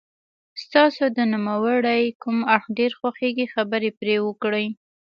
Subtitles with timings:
[0.63, 4.67] ستاسو د نوموړي کوم اړخ ډېر خوښیږي خبرې پرې وکړئ.